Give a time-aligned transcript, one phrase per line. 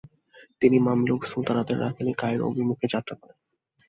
[0.61, 3.37] তিনি মামলুক সালতানাতের রাজধানী কায়রো অভিমুখে যাত্রা করেন।